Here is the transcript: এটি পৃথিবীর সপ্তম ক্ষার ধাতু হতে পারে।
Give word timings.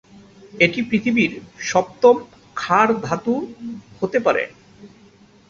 এটি 0.53 0.79
পৃথিবীর 0.89 1.31
সপ্তম 1.69 2.15
ক্ষার 2.55 2.87
ধাতু 3.05 3.33
হতে 3.99 4.17
পারে। 4.25 4.43